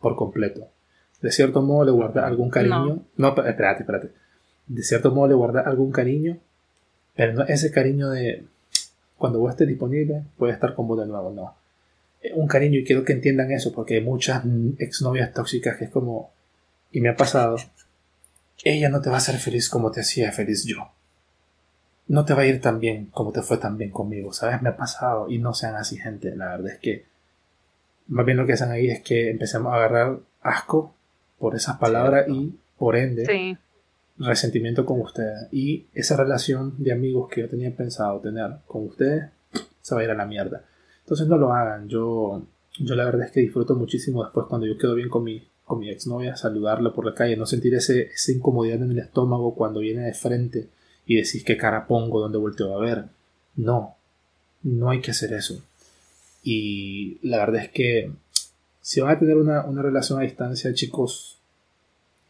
[0.00, 0.68] por completo
[1.24, 3.02] de cierto modo le guarda algún cariño.
[3.16, 3.28] No.
[3.28, 4.10] espérate, espérate.
[4.66, 6.36] De cierto modo le guarda algún cariño,
[7.16, 8.44] pero no ese cariño de
[9.16, 11.54] cuando vos estés disponible, puede estar con vos de nuevo, no.
[12.20, 14.44] Eh, un cariño, y quiero que entiendan eso, porque hay muchas
[14.76, 16.30] exnovias tóxicas que es como,
[16.92, 17.56] y me ha pasado,
[18.62, 20.90] ella no te va a hacer feliz como te hacía feliz yo.
[22.06, 24.60] no te va a ir tan bien como te fue tan bien conmigo, ¿sabes?
[24.60, 26.36] Me ha pasado y no sean así, gente.
[26.36, 27.06] La verdad es que
[28.08, 30.93] más bien lo que hacen ahí es que empecemos a agarrar asco
[31.44, 33.58] por esas palabras y por ende
[34.16, 35.46] resentimiento con ustedes.
[35.52, 39.26] Y esa relación de amigos que yo tenía pensado tener con ustedes
[39.82, 40.64] se va a ir a la mierda.
[41.00, 41.86] Entonces no lo hagan.
[41.86, 42.46] Yo,
[42.78, 45.80] yo la verdad es que disfruto muchísimo después cuando yo quedo bien con mi, con
[45.80, 49.80] mi exnovia, saludarla por la calle, no sentir ese, esa incomodidad en el estómago cuando
[49.80, 50.70] viene de frente
[51.04, 53.04] y decís qué cara pongo, dónde volteo a ver.
[53.56, 53.96] No,
[54.62, 55.62] no hay que hacer eso.
[56.42, 58.10] Y la verdad es que
[58.84, 61.33] si van a tener una, relación a distancia, chicos,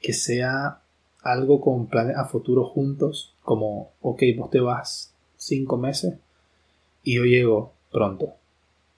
[0.04, 0.82] que sea
[1.22, 6.18] algo con planes a futuro juntos, como, ok, vos te vas cinco meses
[7.02, 8.34] y yo llego pronto.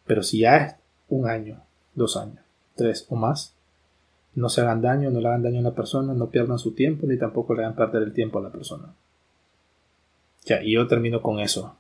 [0.05, 0.75] Pero si ya es
[1.09, 1.63] un año,
[1.95, 2.41] dos años,
[2.75, 3.55] tres o más,
[4.35, 7.07] no se hagan daño, no le hagan daño a la persona, no pierdan su tiempo,
[7.07, 8.93] ni tampoco le hagan perder el tiempo a la persona.
[10.45, 11.77] Ya, y yo termino con eso.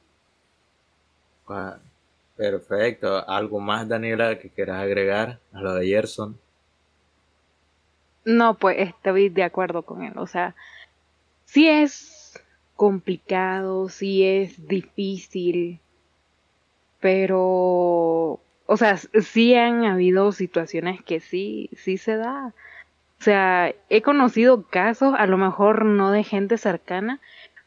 [2.37, 3.29] perfecto.
[3.29, 6.39] ¿Algo más, Daniela, que quieras agregar a lo de Gerson?
[8.27, 10.13] No, pues estoy de acuerdo con él.
[10.19, 10.57] O sea,
[11.45, 12.35] sí es
[12.75, 15.79] complicado, sí es difícil,
[17.01, 22.53] pero, o sea, sí han habido situaciones que sí, sí se da.
[23.21, 27.21] O sea, he conocido casos, a lo mejor no de gente cercana,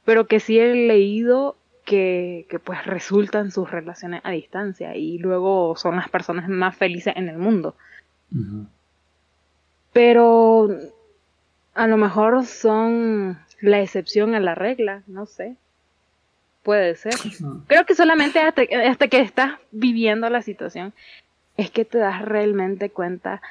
[0.04, 1.56] pero que sí he leído
[1.86, 7.14] que, que, pues resultan sus relaciones a distancia y luego son las personas más felices
[7.16, 7.76] en el mundo.
[9.94, 10.70] Pero
[11.74, 15.56] a lo mejor son la excepción a la regla, no sé.
[16.64, 17.14] Puede ser.
[17.68, 20.94] Creo que solamente hasta, hasta que estás viviendo la situación
[21.58, 23.42] es que te das realmente cuenta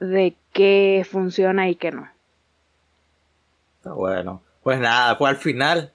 [0.00, 2.08] de qué funciona y qué no.
[3.78, 4.42] Está bueno.
[4.62, 5.92] Pues nada, pues al final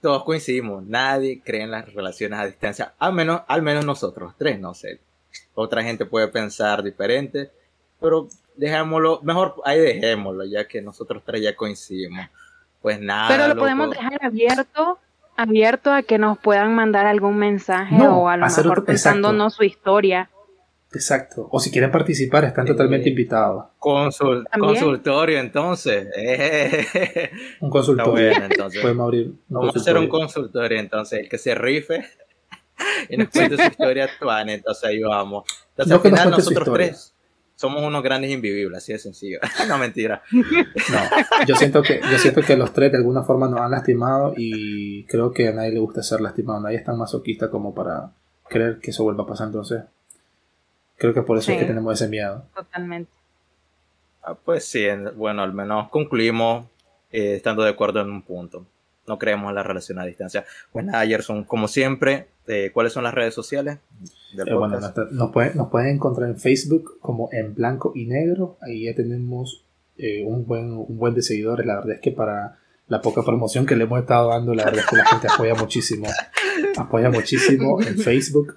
[0.00, 4.58] todos coincidimos, nadie cree en las relaciones a distancia, al menos, al menos nosotros tres,
[4.60, 5.00] no sé.
[5.54, 7.50] Otra gente puede pensar diferente,
[8.00, 8.28] pero
[8.58, 12.26] dejémoslo, mejor ahí dejémoslo, ya que nosotros tres ya coincidimos.
[12.82, 13.28] Pues nada.
[13.28, 14.98] Pero lo podemos dejar abierto,
[15.36, 20.28] abierto a que nos puedan mandar algún mensaje o a lo mejor pensándonos su historia.
[20.92, 21.48] Exacto.
[21.50, 23.66] O si quieren participar, están totalmente invitados.
[23.78, 26.08] consultorio, entonces.
[27.60, 28.32] un consultorio.
[28.32, 28.80] entonces.
[28.80, 31.20] Podemos abrir Vamos a hacer un consultorio, entonces.
[31.20, 32.06] El que se rife
[33.10, 34.48] y nos cuente su historia actual.
[34.48, 35.44] Entonces ahí vamos.
[35.76, 37.14] Entonces, al final, nosotros tres
[37.58, 39.40] somos unos grandes invivibles, así de sencillo.
[39.68, 40.22] no, mentira.
[40.32, 44.32] No, yo siento, que, yo siento que los tres de alguna forma nos han lastimado
[44.36, 46.60] y creo que a nadie le gusta ser lastimado.
[46.60, 48.12] Nadie es tan masoquista como para
[48.48, 49.48] creer que eso vuelva a pasar.
[49.48, 49.82] Entonces,
[50.98, 52.44] Creo que por eso es que tenemos ese miedo.
[52.54, 53.10] Totalmente.
[54.22, 54.84] Ah, pues sí,
[55.14, 56.66] bueno, al menos concluimos
[57.12, 58.66] eh, estando de acuerdo en un punto.
[59.06, 60.44] No creemos en la relación a distancia.
[60.72, 63.78] Pues nada, Gerson, como siempre, eh, ¿cuáles son las redes sociales?
[64.34, 64.78] Eh, bueno,
[65.10, 68.58] nos, pueden, encontrar en Facebook como en blanco y negro.
[68.60, 69.64] Ahí ya tenemos
[70.26, 71.66] un, buen, un buen de seguidores.
[71.66, 72.58] La verdad es que para
[72.88, 75.54] la poca promoción que le hemos estado dando, la verdad es que la gente apoya
[75.54, 76.06] muchísimo.
[76.76, 78.56] Apoya muchísimo en Facebook.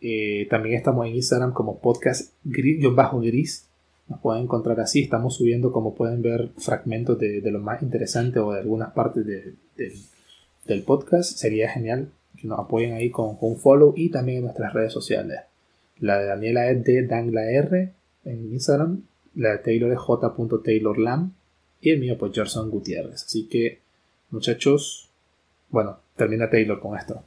[0.00, 2.78] Eh, también estamos en Instagram como podcast gris,
[3.22, 3.66] gris.
[4.06, 5.02] Nos pueden encontrar así.
[5.02, 10.82] Estamos subiendo, como pueden ver, fragmentos de, lo más interesante o de algunas partes del
[10.82, 11.36] podcast.
[11.36, 12.10] Sería genial
[12.40, 15.40] que nos apoyen ahí con, un follow y también en nuestras redes sociales.
[15.98, 17.92] La de Daniela es de R
[18.24, 19.02] en Instagram.
[19.34, 21.32] La de Taylor es j.taylorlam.
[21.80, 23.24] Y el mío, pues, Gerson Gutiérrez.
[23.24, 23.80] Así que,
[24.30, 25.10] muchachos,
[25.70, 27.22] bueno, termina Taylor con esto.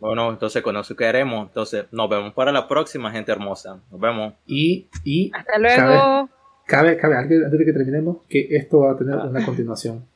[0.00, 1.48] Bueno, entonces con eso queremos.
[1.48, 3.80] Entonces, nos vemos para la próxima, gente hermosa.
[3.90, 4.34] Nos vemos.
[4.46, 6.30] Y, y hasta luego.
[6.66, 10.06] Cabe, cabe, antes de que terminemos, que esto va a tener una continuación.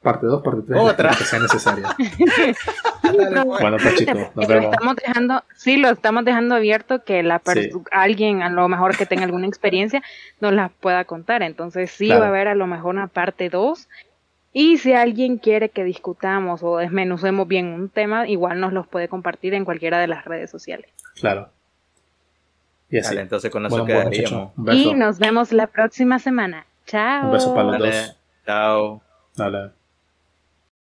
[0.00, 1.88] Parte 2, parte 3, otra que sea necesaria.
[3.44, 4.72] bueno, pues chicos, nos vemos.
[4.72, 7.40] Estamos dejando, sí, lo estamos dejando abierto que la
[7.90, 10.02] alguien, a lo mejor que tenga alguna experiencia,
[10.40, 11.42] nos la pueda contar.
[11.42, 13.88] Entonces, sí va a haber a lo mejor una parte 2
[14.52, 19.08] y si alguien quiere que discutamos o desmenucemos bien un tema, igual nos los puede
[19.08, 20.90] compartir en cualquiera de las redes sociales.
[21.14, 21.48] Claro.
[22.90, 23.16] Y así.
[23.16, 24.52] entonces con eso quedaríamos.
[24.72, 26.66] y nos vemos la próxima semana.
[26.84, 27.26] Chao.
[27.26, 28.16] Un beso para los dos.
[28.44, 29.02] Chao.
[29.34, 29.81] Dale.